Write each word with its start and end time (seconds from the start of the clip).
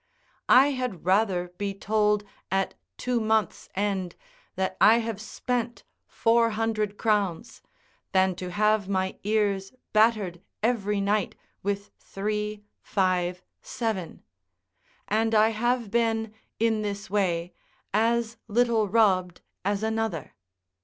I 0.49 0.71
had 0.71 1.05
rather 1.05 1.49
be 1.59 1.75
told 1.75 2.23
at 2.49 2.73
two 2.97 3.19
months' 3.21 3.69
end 3.75 4.15
that 4.55 4.75
I 4.81 4.97
have 4.97 5.21
spent 5.21 5.83
four 6.07 6.49
hundred 6.49 6.97
crowns, 6.97 7.61
than 8.11 8.33
to 8.37 8.49
have 8.49 8.89
my 8.89 9.19
ears 9.21 9.73
battered 9.93 10.41
every 10.63 10.99
night 11.01 11.35
with 11.61 11.91
three, 11.99 12.63
five, 12.81 13.43
seven: 13.61 14.23
and 15.07 15.35
I 15.35 15.49
have 15.49 15.91
been, 15.91 16.33
in 16.57 16.81
this 16.81 17.11
way, 17.11 17.53
as 17.93 18.37
little 18.47 18.87
robbed 18.87 19.41
as 19.63 19.83
another. 19.83 20.33